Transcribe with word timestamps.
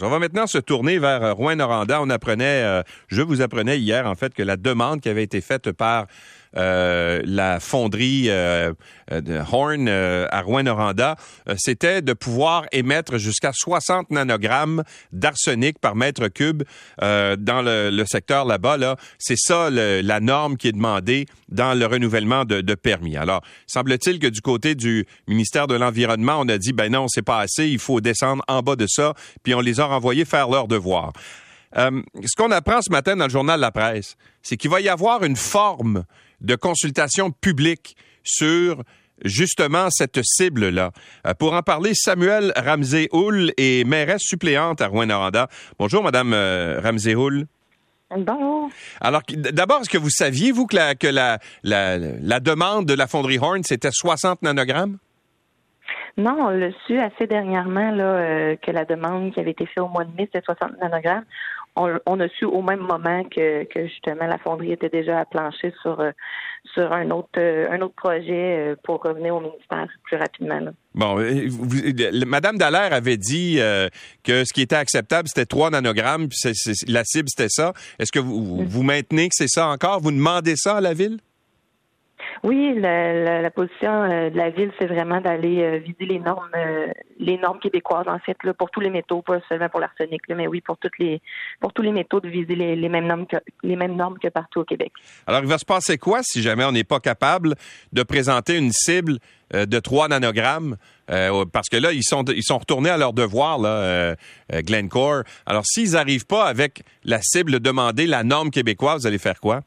On 0.00 0.08
va 0.08 0.20
maintenant 0.20 0.46
se 0.46 0.58
tourner 0.58 1.00
vers 1.00 1.20
euh, 1.24 1.32
Rouen-Noranda. 1.32 2.00
On 2.00 2.10
apprenait, 2.10 2.62
euh, 2.62 2.84
je 3.08 3.22
vous 3.22 3.40
apprenais 3.40 3.80
hier 3.80 4.06
en 4.06 4.14
fait 4.14 4.32
que 4.32 4.42
la 4.44 4.56
demande 4.56 5.00
qui 5.00 5.08
avait 5.08 5.24
été 5.24 5.40
faite 5.40 5.72
par 5.72 6.06
euh, 6.56 7.22
la 7.24 7.60
fonderie 7.60 8.24
euh, 8.28 8.72
de 9.10 9.40
Horn 9.52 9.86
euh, 9.88 10.26
à 10.30 10.42
Rouen-Noranda, 10.42 11.16
c'était 11.56 12.02
de 12.02 12.12
pouvoir 12.12 12.66
émettre 12.72 13.18
jusqu'à 13.18 13.52
60 13.52 14.10
nanogrammes 14.10 14.82
d'arsenic 15.12 15.78
par 15.78 15.94
mètre 15.94 16.28
cube 16.28 16.62
dans 17.00 17.62
le, 17.64 18.04
secteur 18.06 18.44
là-bas. 18.44 18.76
Là. 18.76 18.96
C'est 19.18 19.38
ça 19.38 19.70
la 19.70 20.20
norme 20.20 20.56
qui 20.56 20.68
est 20.68 20.72
demandée 20.72 21.26
dans 21.48 21.78
le 21.78 21.86
renouvellement 21.86 22.44
de, 22.44 22.60
de 22.60 22.74
permis. 22.74 23.16
Alors, 23.16 23.42
semble-t-il 23.66 24.18
que 24.18 24.26
du 24.26 24.40
côté 24.40 24.74
du 24.74 25.06
ministère 25.28 25.66
de 25.66 25.74
l'Environnement, 25.74 26.38
on 26.40 26.48
a 26.48 26.58
dit, 26.58 26.72
ben 26.72 26.90
non, 26.90 27.06
c'est 27.08 27.22
pas 27.22 27.40
assez, 27.40 27.68
il 27.68 27.78
faut 27.78 28.00
descendre 28.00 28.42
en 28.48 28.62
bas 28.62 28.76
de 28.76 28.86
ça, 28.88 29.14
puis 29.42 29.54
on 29.54 29.60
les 29.60 29.80
a 29.80 29.86
renvoyés 29.86 30.24
faire 30.24 30.48
leur 30.48 30.66
devoir. 30.66 31.12
Euh, 31.76 32.02
ce 32.24 32.36
qu'on 32.36 32.50
apprend 32.50 32.80
ce 32.82 32.90
matin 32.90 33.16
dans 33.16 33.26
le 33.26 33.30
journal 33.30 33.60
La 33.60 33.70
Presse, 33.70 34.16
c'est 34.42 34.56
qu'il 34.56 34.70
va 34.70 34.80
y 34.80 34.88
avoir 34.88 35.22
une 35.24 35.36
forme 35.36 36.04
de 36.40 36.56
consultation 36.56 37.30
publique 37.30 37.96
sur 38.24 38.82
justement 39.24 39.88
cette 39.90 40.20
cible-là. 40.22 40.90
Euh, 41.26 41.34
pour 41.34 41.52
en 41.54 41.62
parler, 41.62 41.92
Samuel 41.94 42.52
Ramsey-Houl 42.56 43.52
est 43.56 43.86
mairesse 43.86 44.22
suppléante 44.22 44.80
à 44.80 44.88
Rouen-Noranda. 44.88 45.48
Bonjour, 45.78 46.02
Madame 46.02 46.32
euh, 46.32 46.80
Ramsey-Houl. 46.82 47.46
Bonjour. 48.16 48.70
Alors, 49.00 49.22
d'abord, 49.28 49.82
est-ce 49.82 49.90
que 49.90 49.98
vous 49.98 50.10
saviez, 50.10 50.50
vous, 50.50 50.66
que 50.66 50.74
la, 50.74 50.96
que 50.96 51.06
la, 51.06 51.38
la, 51.62 52.40
demande 52.40 52.86
de 52.86 52.94
la 52.94 53.06
fonderie 53.06 53.38
Horn, 53.38 53.62
c'était 53.62 53.92
60 53.92 54.42
nanogrammes? 54.42 54.98
Non, 56.16 56.36
on 56.40 56.48
l'a 56.48 56.70
su 56.88 56.98
assez 56.98 57.28
dernièrement 57.28 57.92
là, 57.92 58.56
que 58.56 58.72
la 58.72 58.84
demande 58.84 59.32
qui 59.32 59.38
avait 59.38 59.52
été 59.52 59.64
faite 59.64 59.78
au 59.78 59.86
mois 59.86 60.04
de 60.04 60.10
mai, 60.16 60.28
c'était 60.32 60.44
60 60.44 60.80
nanogrammes 60.80 61.24
on, 62.06 62.20
a 62.20 62.28
su 62.28 62.44
au 62.44 62.62
même 62.62 62.80
moment 62.80 63.24
que, 63.24 63.66
justement 63.74 64.26
la 64.26 64.38
fonderie 64.38 64.72
était 64.72 64.88
déjà 64.88 65.20
à 65.20 65.24
plancher 65.24 65.72
sur 65.82 66.00
euh, 66.00 66.10
sur 66.74 66.92
un 66.92 67.10
autre 67.10 67.28
euh, 67.38 67.70
un 67.70 67.80
autre 67.80 67.94
projet 67.94 68.70
euh, 68.72 68.76
pour 68.84 69.02
revenir 69.02 69.34
au 69.34 69.40
ministère 69.40 69.86
plus 70.04 70.16
rapidement. 70.16 70.60
Bon, 70.94 71.16
Madame 72.26 72.58
Dallaire 72.58 72.92
avait 72.92 73.16
dit 73.16 73.60
que 74.24 74.44
ce 74.44 74.52
qui 74.52 74.62
était 74.62 74.76
acceptable 74.76 75.28
c'était 75.28 75.46
3 75.46 75.70
nanogrammes, 75.70 76.28
puis 76.28 76.38
la 76.88 77.04
cible 77.04 77.28
c'était 77.28 77.48
ça. 77.48 77.72
Est-ce 77.98 78.12
que 78.12 78.18
vous, 78.18 78.62
mm. 78.62 78.64
vous 78.64 78.82
maintenez 78.82 79.28
que 79.28 79.34
c'est 79.34 79.48
ça 79.48 79.68
encore? 79.68 80.00
Vous 80.00 80.10
demandez 80.10 80.56
ça 80.56 80.78
à 80.78 80.80
la 80.80 80.94
ville? 80.94 81.18
Oui, 82.42 82.74
la, 82.74 83.42
la, 83.42 83.50
position 83.50 84.04
euh, 84.04 84.30
de 84.30 84.36
la 84.36 84.48
ville, 84.48 84.72
c'est 84.78 84.86
vraiment 84.86 85.20
d'aller 85.20 85.60
euh, 85.60 85.78
viser 85.78 86.06
les 86.06 86.18
normes, 86.18 86.48
euh, 86.56 86.86
les 87.18 87.36
normes 87.36 87.58
québécoises 87.58 88.08
en 88.08 88.18
fait, 88.18 88.36
là, 88.44 88.54
pour 88.54 88.70
tous 88.70 88.80
les 88.80 88.88
métaux, 88.88 89.20
pas 89.20 89.40
seulement 89.46 89.68
pour 89.68 89.80
l'arsenic, 89.80 90.22
mais 90.30 90.46
oui 90.46 90.62
pour 90.62 90.78
toutes 90.78 90.98
les, 90.98 91.20
pour 91.60 91.74
tous 91.74 91.82
les 91.82 91.92
métaux 91.92 92.18
de 92.20 92.28
viser 92.28 92.54
les, 92.54 92.76
les, 92.76 92.88
mêmes 92.88 93.06
normes 93.06 93.26
que 93.26 93.36
les 93.62 93.76
mêmes 93.76 93.94
normes 93.94 94.18
que 94.18 94.28
partout 94.28 94.60
au 94.60 94.64
Québec. 94.64 94.92
Alors, 95.26 95.42
il 95.42 95.48
va 95.48 95.58
se 95.58 95.66
passer 95.66 95.98
quoi 95.98 96.20
si 96.22 96.40
jamais 96.40 96.64
on 96.64 96.72
n'est 96.72 96.84
pas 96.84 97.00
capable 97.00 97.56
de 97.92 98.02
présenter 98.02 98.56
une 98.56 98.72
cible 98.72 99.18
de 99.52 99.78
3 99.80 100.08
nanogrammes? 100.08 100.76
parce 101.52 101.68
que 101.68 101.76
là, 101.76 101.90
ils 101.90 102.04
sont, 102.04 102.24
ils 102.26 102.44
sont 102.44 102.58
retournés 102.58 102.90
à 102.90 102.96
leur 102.96 103.12
devoir, 103.12 103.58
là, 103.58 104.14
Glencore. 104.48 105.24
Alors, 105.44 105.66
s'ils 105.66 105.92
n'arrivent 105.92 106.26
pas 106.26 106.44
avec 106.44 106.84
la 107.02 107.20
cible 107.20 107.58
demandée, 107.58 108.06
la 108.06 108.22
norme 108.22 108.50
québécoise, 108.50 109.00
vous 109.00 109.06
allez 109.08 109.18
faire 109.18 109.40
quoi? 109.40 109.62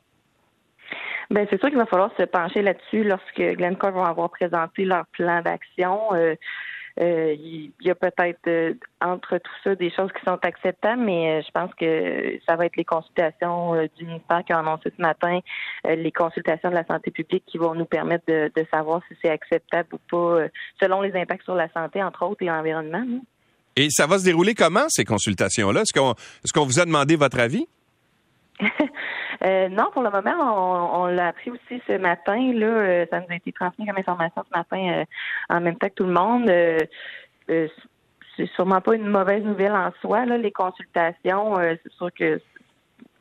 Ben 1.29 1.47
c'est 1.49 1.59
sûr 1.59 1.69
qu'il 1.69 1.77
va 1.77 1.85
falloir 1.85 2.11
se 2.17 2.23
pencher 2.23 2.61
là-dessus 2.61 3.03
lorsque 3.03 3.41
Glencore 3.57 3.91
va 3.91 4.09
avoir 4.09 4.29
présenté 4.29 4.85
leur 4.85 5.05
plan 5.07 5.41
d'action. 5.41 6.13
Euh, 6.13 6.35
euh, 7.01 7.33
il 7.33 7.71
y 7.81 7.89
a 7.89 7.95
peut-être 7.95 8.47
euh, 8.47 8.75
entre 9.01 9.39
tout 9.39 9.51
ça 9.63 9.73
des 9.73 9.89
choses 9.89 10.11
qui 10.11 10.23
sont 10.23 10.37
acceptables, 10.43 11.01
mais 11.01 11.41
je 11.41 11.49
pense 11.51 11.73
que 11.73 12.39
ça 12.47 12.55
va 12.55 12.67
être 12.67 12.75
les 12.75 12.85
consultations 12.85 13.73
du 13.97 14.05
ministère 14.05 14.43
qui 14.45 14.53
ont 14.53 14.59
annoncé 14.59 14.93
ce 14.95 15.01
matin, 15.01 15.39
les 15.85 16.11
consultations 16.11 16.69
de 16.69 16.75
la 16.75 16.85
santé 16.85 17.09
publique 17.09 17.45
qui 17.47 17.57
vont 17.57 17.73
nous 17.73 17.85
permettre 17.85 18.25
de, 18.27 18.51
savoir 18.69 19.01
si 19.07 19.17
c'est 19.23 19.31
acceptable 19.31 19.89
ou 19.93 19.97
pas, 20.09 20.45
selon 20.79 21.01
les 21.01 21.15
impacts 21.19 21.45
sur 21.45 21.55
la 21.55 21.67
santé, 21.71 22.03
entre 22.03 22.27
autres, 22.27 22.43
et 22.43 22.45
l'environnement. 22.45 23.03
Et 23.75 23.89
ça 23.89 24.05
va 24.05 24.19
se 24.19 24.23
dérouler 24.25 24.53
comment, 24.53 24.87
ces 24.89 25.03
consultations-là? 25.03 25.81
Est-ce 25.81 25.99
qu'on 25.99 26.11
est 26.11 26.51
qu'on 26.53 26.65
vous 26.65 26.79
a 26.79 26.85
demandé 26.85 27.15
votre 27.15 27.39
avis? 27.39 27.65
Euh, 29.43 29.69
non, 29.69 29.89
pour 29.91 30.03
le 30.03 30.09
moment, 30.09 31.01
on, 31.01 31.05
l'a 31.07 31.27
appris 31.27 31.51
aussi 31.51 31.81
ce 31.87 31.97
matin. 31.97 32.53
Là, 32.53 32.67
euh, 32.67 33.05
ça 33.09 33.19
nous 33.19 33.27
a 33.29 33.35
été 33.35 33.51
transmis 33.51 33.85
comme 33.85 33.97
information 33.97 34.43
ce 34.45 34.57
matin 34.57 35.01
euh, 35.01 35.05
en 35.49 35.61
même 35.61 35.75
temps 35.77 35.89
que 35.89 35.93
tout 35.93 36.05
le 36.05 36.13
monde. 36.13 36.49
c'est 37.47 38.45
sûrement 38.55 38.81
pas 38.81 38.95
une 38.95 39.07
mauvaise 39.07 39.43
nouvelle 39.43 39.73
en 39.73 39.91
soi. 40.01 40.25
Là, 40.25 40.37
les 40.37 40.51
consultations, 40.51 41.55
c'est 41.57 41.91
sûr 41.93 42.09
que 42.13 42.39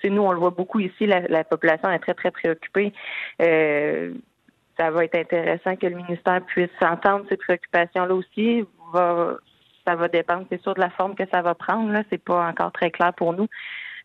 nous, 0.04 0.22
on 0.22 0.32
le 0.32 0.38
voit 0.38 0.50
beaucoup 0.50 0.80
ici. 0.80 1.06
La, 1.06 1.44
population 1.44 1.90
est 1.90 1.98
très 1.98 2.14
très 2.14 2.30
préoccupée. 2.30 2.92
ça 3.38 4.90
va 4.90 5.04
être 5.04 5.16
intéressant 5.16 5.76
que 5.76 5.86
le 5.86 5.96
ministère 5.96 6.42
puisse 6.46 6.70
entendre 6.80 7.24
ces 7.28 7.36
préoccupations-là 7.36 8.14
aussi. 8.14 8.64
ça 8.94 9.96
va 9.96 10.08
dépendre, 10.08 10.46
c'est 10.50 10.62
sûr, 10.62 10.74
de 10.74 10.80
la 10.80 10.90
forme 10.90 11.14
que 11.14 11.24
ça 11.32 11.42
va 11.42 11.54
prendre. 11.54 11.92
Là, 11.92 12.02
c'est 12.10 12.22
pas 12.22 12.48
encore 12.48 12.72
très 12.72 12.90
clair 12.90 13.12
pour 13.14 13.32
nous. 13.32 13.48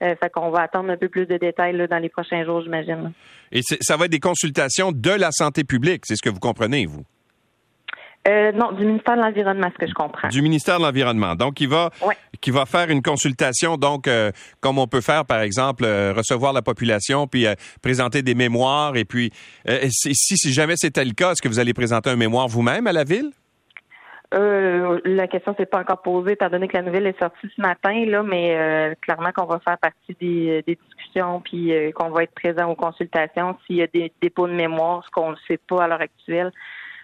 Euh, 0.03 0.15
fait 0.21 0.29
qu'on 0.29 0.51
va 0.51 0.61
attendre 0.61 0.91
un 0.91 0.97
peu 0.97 1.09
plus 1.09 1.25
de 1.25 1.37
détails 1.37 1.75
là, 1.75 1.87
dans 1.87 1.97
les 1.97 2.09
prochains 2.09 2.45
jours, 2.45 2.61
j'imagine. 2.61 3.13
Et 3.51 3.61
ça 3.61 3.97
va 3.97 4.05
être 4.05 4.11
des 4.11 4.19
consultations 4.19 4.91
de 4.91 5.09
la 5.09 5.31
santé 5.31 5.63
publique, 5.63 6.03
c'est 6.05 6.15
ce 6.15 6.21
que 6.21 6.29
vous 6.29 6.39
comprenez, 6.39 6.85
vous? 6.85 7.03
Euh, 8.27 8.51
non, 8.51 8.73
du 8.73 8.85
ministère 8.85 9.15
de 9.15 9.21
l'Environnement, 9.21 9.69
ce 9.73 9.79
que 9.79 9.87
je 9.87 9.93
comprends. 9.93 10.27
Du 10.27 10.41
ministère 10.41 10.79
de 10.79 10.83
l'Environnement. 10.83 11.35
Donc, 11.35 11.61
il 11.61 11.69
va, 11.69 11.91
qui 12.41 12.51
va 12.51 12.65
faire 12.65 12.89
une 12.89 13.01
consultation, 13.01 13.77
donc, 13.77 14.07
euh, 14.07 14.31
comme 14.59 14.77
on 14.79 14.87
peut 14.87 14.99
faire, 14.99 15.23
par 15.25 15.39
exemple, 15.39 15.85
recevoir 15.85 16.51
la 16.51 16.61
population, 16.61 17.25
puis 17.25 17.45
présenter 17.81 18.23
des 18.23 18.35
mémoires. 18.35 18.97
Et 18.97 19.05
puis, 19.05 19.31
si, 19.89 20.13
si 20.13 20.51
jamais 20.51 20.75
c'était 20.75 21.05
le 21.05 21.13
cas, 21.13 21.31
est-ce 21.31 21.41
que 21.41 21.47
vous 21.47 21.59
allez 21.59 21.73
présenter 21.73 22.09
un 22.09 22.17
mémoire 22.17 22.49
vous-même 22.49 22.85
à 22.85 22.91
la 22.91 23.05
ville? 23.05 23.31
Euh, 24.33 24.99
la 25.05 25.27
question 25.27 25.55
s'est 25.55 25.65
pas 25.65 25.79
encore 25.79 26.01
posée, 26.01 26.33
étant 26.33 26.49
donné 26.49 26.67
que 26.67 26.75
la 26.75 26.83
nouvelle 26.83 27.07
est 27.07 27.17
sortie 27.17 27.47
ce 27.55 27.61
matin, 27.61 28.05
là, 28.05 28.23
mais 28.23 28.57
euh, 28.57 28.93
clairement 29.01 29.31
qu'on 29.31 29.45
va 29.45 29.59
faire 29.59 29.77
partie 29.77 30.15
des, 30.19 30.63
discussions, 30.67 31.39
puis 31.39 31.71
euh, 31.73 31.91
qu'on 31.91 32.09
va 32.09 32.23
être 32.23 32.33
présent 32.33 32.69
aux 32.69 32.75
consultations. 32.75 33.57
S'il 33.65 33.77
y 33.77 33.81
a 33.81 33.87
des 33.87 34.11
dépôts 34.21 34.47
de 34.47 34.53
mémoire, 34.53 35.03
ce 35.05 35.11
qu'on 35.11 35.31
ne 35.31 35.37
sait 35.47 35.57
pas 35.57 35.83
à 35.83 35.87
l'heure 35.87 36.01
actuelle, 36.01 36.51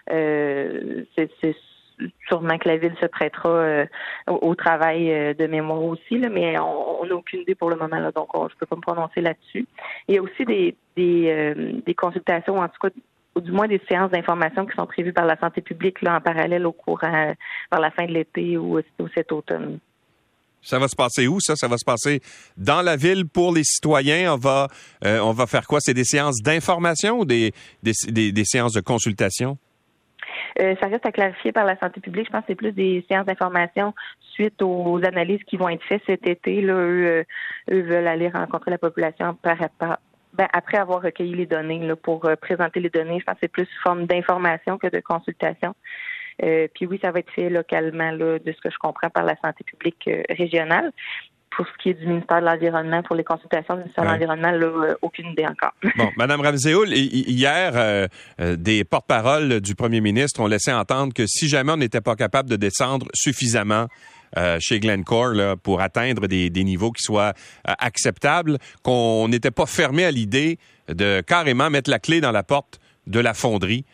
c'est 0.10 1.56
sûrement 2.28 2.58
que 2.58 2.68
la 2.68 2.76
ville 2.76 2.96
se 3.00 3.06
prêtera 3.06 3.86
au, 4.28 4.54
travail 4.56 5.34
de 5.36 5.48
mémoire 5.48 5.82
aussi, 5.82 6.18
là, 6.18 6.28
mais 6.28 6.60
on 6.60 7.06
n'a 7.06 7.16
aucune 7.16 7.42
idée 7.42 7.56
pour 7.56 7.70
le 7.70 7.78
moment, 7.78 8.00
là, 8.00 8.12
donc 8.12 8.28
je 8.34 8.50
je 8.50 8.58
peux 8.58 8.66
pas 8.66 8.76
me 8.76 8.82
prononcer 8.82 9.22
là-dessus. 9.22 9.66
Il 10.10 10.16
y 10.16 10.18
a 10.18 10.22
aussi 10.22 10.44
des, 10.44 10.76
des, 10.98 11.56
des 11.86 11.94
consultations, 11.94 12.58
en 12.58 12.68
tout 12.68 12.80
cas 12.82 12.90
du 13.44 13.52
moins 13.52 13.68
des 13.68 13.82
séances 13.90 14.12
d'information 14.12 14.66
qui 14.66 14.76
sont 14.76 14.86
prévues 14.86 15.14
par 15.14 15.26
la 15.26 15.38
santé 15.38 15.62
publique 15.62 16.02
là, 16.02 16.18
en 16.18 16.22
parallèle 16.22 16.66
au 16.66 16.72
courant 16.72 17.34
par 17.70 17.80
la 17.80 17.92
fin 17.92 18.06
de 18.06 18.12
l'été 18.12 18.58
ou, 18.58 18.80
cet 19.14 19.32
automne. 19.32 19.80
Ça 20.62 20.80
va 20.80 20.88
se 20.88 20.96
passer 20.96 21.28
où, 21.28 21.40
ça? 21.42 21.56
Ça 21.56 21.68
va 21.68 21.78
se 21.78 21.84
passer 21.84 22.22
dans 22.56 22.82
la 22.82 22.96
ville 22.96 23.28
pour 23.28 23.54
les 23.54 23.66
citoyens. 23.66 24.34
On 24.34 24.38
va, 24.38 24.68
euh, 25.04 25.20
on 25.20 25.34
va 25.34 25.46
faire 25.46 25.68
quoi? 25.68 25.80
C'est 25.82 25.94
des 25.94 26.06
séances 26.06 26.42
d'information 26.42 27.20
ou 27.20 27.26
des, 27.26 27.52
des, 27.84 28.46
séances 28.46 28.74
de 28.74 28.80
consultation? 28.80 29.58
Euh, 30.62 30.76
ça 30.80 30.88
reste 30.88 31.06
à 31.06 31.12
clarifier 31.12 31.52
par 31.52 31.66
la 31.66 31.78
santé 31.80 32.00
publique. 32.00 32.28
Je 32.28 32.32
pense 32.32 32.42
que 32.42 32.48
c'est 32.50 32.56
plus 32.56 32.72
des 32.72 33.04
séances 33.10 33.26
d'information 33.26 33.94
suite 34.34 34.62
aux 34.62 35.02
analyses 35.04 35.44
qui 35.46 35.58
vont 35.58 35.68
être 35.68 35.84
faites 35.84 36.04
cet 36.06 36.26
été. 36.28 36.62
Là, 36.62 36.74
eux, 36.74 37.06
euh, 37.06 37.24
eux 37.72 37.82
veulent 37.82 38.08
aller 38.08 38.30
rencontrer 38.30 38.72
la 38.72 38.78
population 38.78 39.36
par, 39.42 39.58
par, 39.78 40.00
ben, 40.34 40.48
après 40.52 40.78
avoir 40.78 41.02
recueilli 41.02 41.36
les 41.36 41.46
données 41.46 41.80
là, 41.80 41.96
pour 41.96 42.26
euh, 42.26 42.36
présenter 42.36 42.80
les 42.80 42.90
données, 42.90 43.20
je 43.20 43.26
pense 43.26 43.36
que 43.36 43.42
c'est 43.44 43.52
plus 43.52 43.68
forme 43.84 44.06
d'information 44.06 44.78
que 44.78 44.88
de 44.88 45.00
consultation. 45.00 45.76
Euh, 46.44 46.68
puis 46.74 46.88
oui, 46.88 47.00
ça 47.02 47.12
va 47.12 47.20
être 47.20 47.32
fait 47.32 47.50
localement, 47.50 48.12
là, 48.12 48.40
de 48.40 48.52
ce 48.52 48.60
que 48.62 48.72
je 48.72 48.78
comprends, 48.80 49.10
par 49.10 49.24
la 49.24 49.36
santé 49.44 49.64
publique 49.64 50.08
euh, 50.08 50.24
régionale. 50.30 50.92
Pour 51.56 51.68
ce 51.68 51.84
qui 51.84 51.90
est 51.90 51.94
du 51.94 52.08
ministère 52.08 52.42
de 52.42 52.46
l'Environnement, 52.48 53.04
pour 53.04 53.16
les 53.16 53.24
consultations 53.24 53.76
du 53.76 53.82
ministère 53.82 54.06
de 54.06 54.10
l'Environnement, 54.10 54.52
là, 54.52 54.96
aucune 55.04 55.28
idée 55.28 55.46
encore. 55.46 55.74
Bon, 55.98 56.10
Madame 56.18 56.42
Ramzéoul, 56.42 56.92
hier, 56.92 58.08
des 58.40 58.84
porte-paroles 58.84 59.62
du 59.62 59.76
premier 59.76 60.02
ministre 60.02 60.42
ont 60.42 60.48
laissé 60.48 60.74
entendre 60.74 61.14
que 61.14 61.28
si 61.28 61.48
jamais 61.48 61.72
on 61.72 61.78
n'était 61.78 62.02
pas 62.02 62.16
capable 62.16 62.50
de 62.50 62.56
descendre 62.56 63.06
suffisamment 63.14 63.86
euh, 64.38 64.58
chez 64.60 64.80
Glencore 64.80 65.58
pour 65.62 65.82
atteindre 65.82 66.28
des, 66.28 66.50
niveaux 66.64 66.92
qui 66.92 67.04
soient 67.04 67.34
euh, 67.68 67.74
acceptables, 67.78 68.58
qu'on 68.82 69.28
n'était 69.28 69.52
pas 69.52 69.66
fermé 69.66 70.06
à 70.06 70.12
l'idée 70.12 70.58
de 70.88 71.22
carrément 71.22 71.70
mettre 71.70 71.90
la 71.90 72.00
clé 72.00 72.22
dans 72.22 72.32
la 72.32 72.44
porte 72.44 72.80
de 73.06 73.20
la 73.20 73.34
fonderie. 73.34 73.86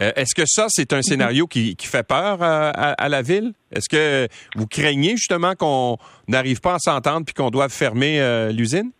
Euh, 0.00 0.12
est-ce 0.16 0.34
que 0.34 0.46
ça, 0.46 0.66
c'est 0.68 0.92
un 0.92 1.02
scénario 1.02 1.46
qui, 1.46 1.76
qui 1.76 1.86
fait 1.86 2.06
peur 2.06 2.42
à, 2.42 2.70
à, 2.70 3.08
la 3.08 3.22
ville? 3.22 3.52
Est-ce 3.72 3.88
que 3.88 4.28
vous 4.54 4.66
craignez 4.66 5.16
justement 5.16 5.54
qu'on 5.54 5.98
n'arrive 6.28 6.60
pas 6.60 6.74
à 6.74 6.78
s'entendre 6.78 7.24
puis 7.24 7.34
qu'on 7.34 7.50
doive 7.50 7.70
fermer 7.70 8.50
l'usine? 8.52 8.90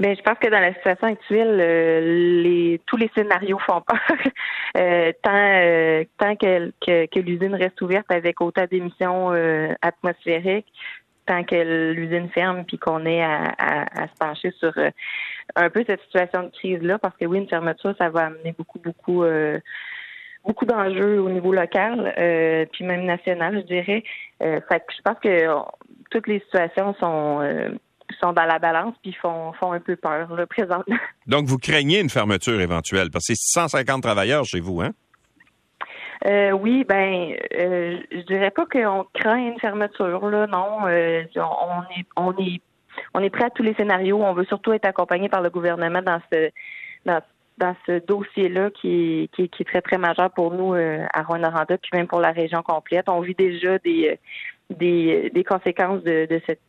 Ben, 0.00 0.16
je 0.16 0.22
pense 0.22 0.38
que 0.38 0.48
dans 0.48 0.60
la 0.60 0.72
situation 0.72 1.08
actuelle, 1.08 1.58
euh, 1.60 2.42
les, 2.42 2.80
tous 2.86 2.96
les 2.96 3.10
scénarios 3.14 3.58
font 3.58 3.82
peur. 3.82 4.00
euh, 4.78 5.12
tant 5.22 5.30
euh, 5.34 6.04
tant 6.16 6.36
que, 6.36 6.70
que, 7.06 7.20
l'usine 7.20 7.54
reste 7.54 7.80
ouverte 7.82 8.10
avec 8.10 8.40
autant 8.40 8.64
d'émissions 8.70 9.32
euh, 9.32 9.74
atmosphériques, 9.82 10.72
tant 11.26 11.44
que 11.44 11.92
l'usine 11.92 12.30
ferme, 12.30 12.64
puis 12.64 12.78
qu'on 12.78 13.04
ait 13.04 13.22
à, 13.22 14.06
se 14.06 14.18
pencher 14.18 14.50
sur 14.58 14.72
un 15.54 15.68
peu 15.68 15.84
cette 15.86 16.00
situation 16.02 16.44
de 16.44 16.48
crise-là, 16.48 16.98
parce 16.98 17.16
que 17.18 17.26
oui, 17.26 17.36
une 17.36 17.48
fermeture, 17.48 17.94
ça 17.98 18.08
va 18.08 18.26
amener 18.26 18.54
beaucoup, 18.56 18.78
beaucoup 18.78 19.22
beaucoup 20.44 20.64
d'enjeux 20.64 21.20
au 21.20 21.28
niveau 21.28 21.52
local, 21.52 22.14
euh, 22.18 22.64
puis 22.72 22.84
même 22.84 23.04
national, 23.04 23.56
je 23.56 23.66
dirais. 23.66 24.04
Euh, 24.42 24.60
fait 24.68 24.80
que 24.80 24.92
je 24.96 25.02
pense 25.02 25.18
que 25.22 25.46
toutes 26.10 26.26
les 26.26 26.40
situations 26.40 26.94
sont 26.94 27.40
euh, 27.42 27.70
sont 28.20 28.32
dans 28.32 28.44
la 28.44 28.58
balance 28.58 28.94
puis 29.02 29.12
font 29.12 29.52
font 29.54 29.72
un 29.72 29.80
peu 29.80 29.96
peur 29.96 30.34
là, 30.34 30.46
présentement. 30.46 30.96
Donc 31.26 31.46
vous 31.46 31.58
craignez 31.58 32.00
une 32.00 32.10
fermeture 32.10 32.60
éventuelle 32.60 33.10
parce 33.10 33.26
que 33.26 33.34
c'est 33.34 33.60
150 33.60 34.02
travailleurs 34.02 34.44
chez 34.44 34.60
vous, 34.60 34.80
hein? 34.80 34.90
oui, 36.52 36.84
ben, 36.84 37.34
je 37.50 38.26
dirais 38.26 38.50
pas 38.50 38.66
qu'on 38.66 39.06
craint 39.14 39.38
une 39.38 39.58
fermeture 39.58 40.28
là, 40.28 40.46
non. 40.46 40.80
on 40.82 40.88
est 40.88 42.06
on 42.16 42.32
est 42.32 42.60
on 43.14 43.20
est 43.20 43.30
prêt 43.30 43.44
à 43.44 43.50
tous 43.50 43.62
les 43.62 43.74
scénarios. 43.74 44.22
On 44.22 44.34
veut 44.34 44.44
surtout 44.44 44.72
être 44.72 44.84
accompagné 44.84 45.28
par 45.28 45.40
le 45.40 45.50
gouvernement 45.50 46.02
dans 46.02 46.20
ce 46.32 46.50
dans 47.06 47.22
dans 47.60 47.76
ce 47.86 48.04
dossier-là 48.04 48.70
qui 48.70 48.88
est, 49.22 49.28
qui, 49.34 49.42
est, 49.42 49.64
très, 49.64 49.82
très 49.82 49.98
majeur 49.98 50.30
pour 50.30 50.52
nous 50.52 50.72
euh, 50.74 51.04
à 51.12 51.22
Rwanda, 51.22 51.52
puis 51.66 51.90
même 51.92 52.06
pour 52.06 52.20
la 52.20 52.32
région 52.32 52.62
complète. 52.62 53.08
On 53.08 53.20
vit 53.20 53.34
déjà 53.34 53.78
des, 53.78 54.08
euh, 54.08 54.74
des, 54.74 55.30
des 55.32 55.44
conséquences 55.44 56.02
de, 56.02 56.26
de, 56.26 56.40
cette, 56.46 56.62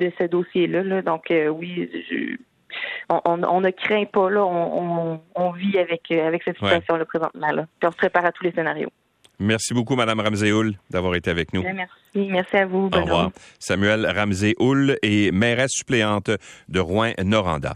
de 0.00 0.12
ce 0.18 0.24
dossier-là. 0.24 0.82
Là. 0.82 1.02
Donc, 1.02 1.30
euh, 1.30 1.48
oui, 1.48 1.88
on, 3.08 3.20
on, 3.24 3.60
ne 3.60 3.70
craint 3.70 4.04
pas, 4.06 4.30
là, 4.30 4.44
on, 4.44 5.20
on, 5.34 5.50
vit 5.52 5.78
avec, 5.78 6.10
avec 6.10 6.42
cette 6.42 6.56
situation-là 6.56 7.04
présentement. 7.04 7.52
Là. 7.52 7.66
Puis 7.78 7.88
on 7.88 7.92
se 7.92 7.96
prépare 7.96 8.24
à 8.24 8.32
tous 8.32 8.44
les 8.44 8.52
scénarios. 8.52 8.90
Merci 9.38 9.72
beaucoup, 9.72 9.96
Mme 9.96 10.20
Ramsey-Houl, 10.20 10.74
d'avoir 10.90 11.14
été 11.14 11.30
avec 11.30 11.54
nous. 11.54 11.62
Merci. 11.62 12.28
Merci 12.30 12.56
à 12.56 12.66
vous. 12.66 12.90
Au 12.92 13.00
revoir. 13.00 13.30
Samuel 13.58 14.06
Ramsey-Houl 14.06 14.96
est 15.02 15.32
mairesse 15.32 15.72
suppléante 15.72 16.30
de 16.68 16.80
Rouen-Noranda. 16.80 17.74